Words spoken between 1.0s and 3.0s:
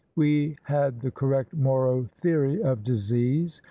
correct Moro theory of